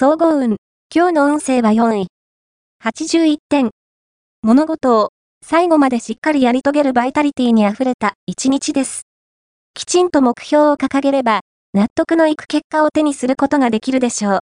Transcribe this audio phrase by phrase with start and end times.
[0.00, 0.58] 総合運。
[0.94, 2.06] 今日の運勢は4位。
[2.84, 3.70] 81点。
[4.42, 5.08] 物事を
[5.44, 9.02] 最後までしっかりやり遂げるバイタリティに溢れた一日です。
[9.74, 11.40] きちんと目標を掲げれば、
[11.74, 14.38] 納得のいく結果を手にすることができるでしょう。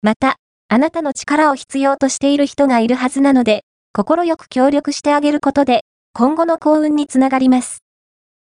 [0.00, 0.36] また、
[0.68, 5.82] あなたの力を必要としている人がいるはずなので、心よく協力してあげることで、
[6.14, 7.80] 今後の幸運につながります。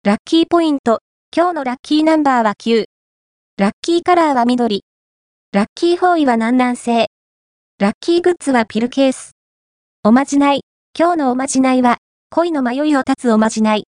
[0.03, 1.01] ラッキーポイント。
[1.37, 2.85] 今日のラッキーナンバーは9。
[3.59, 4.81] ラッキーカラーは緑。
[5.53, 7.07] ラッキー方位は南南西。
[7.77, 9.31] ラッキーグッズはピルケース。
[10.01, 10.61] おまじない。
[10.97, 11.97] 今日のおまじないは、
[12.29, 13.83] 恋の迷いを断つおまじない。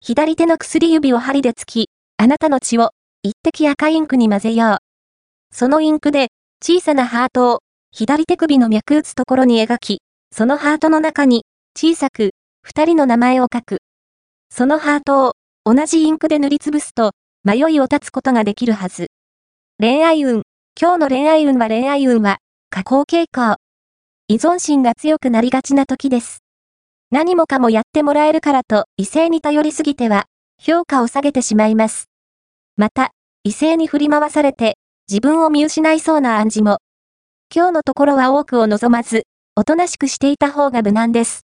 [0.00, 4.78] 左手の薬指を針で突き、あなたの血を、一滴赤インクに混ぜよう。
[5.54, 6.28] そのインクで、
[6.64, 7.60] 小さなハートを、
[7.92, 9.98] 左手首の脈打つところに描き、
[10.32, 11.44] そのハートの中に、
[11.78, 12.30] 小さく、
[12.62, 13.82] 二人の名前を書く。
[14.48, 15.34] そのハートを、
[15.66, 17.12] 同じインクで塗りつぶすと、
[17.44, 19.08] 迷いを断つことができるはず。
[19.78, 20.44] 恋愛運。
[20.78, 22.36] 今日の恋愛運は恋愛運は、
[22.68, 23.56] 下降傾向。
[24.28, 26.42] 依存心が強くなりがちな時です。
[27.10, 30.26] 何もかもやってもらえるからと異性に頼りすぎては、
[30.60, 32.10] 評価を下げてしまいます。
[32.76, 34.76] また、異性に振り回されて、
[35.10, 36.80] 自分を見失いそうな暗示も。
[37.50, 39.22] 今日のところは多くを望まず、
[39.56, 41.46] おとなしくしていた方が無難です。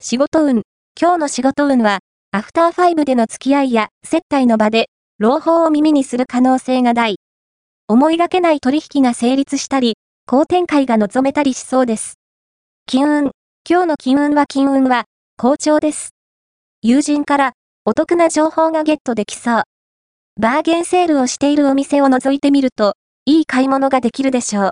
[0.00, 0.62] 仕事運。
[0.96, 1.98] 今日の仕事運は、
[2.30, 7.16] アフターファイブでの付き合いや接待の場で、朗報を耳にする可能性が大。
[7.92, 12.14] 思いがけない取引が成立したり、好展開が望めたりしそうです。
[12.86, 13.30] 金運。
[13.68, 15.04] 今日の金運は金運は、
[15.36, 16.14] 好調です。
[16.80, 17.52] 友人から
[17.84, 19.62] お得な情報がゲットできそう。
[20.40, 22.94] バーゲンセールをしているお店を覗いてみると、
[23.26, 24.70] いい買い物ができるでしょう。